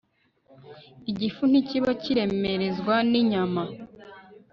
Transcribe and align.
Igifu 1.11 1.41
ntikiba 1.49 1.89
kikiremerezwa 1.99 2.95
ninyama 3.11 3.63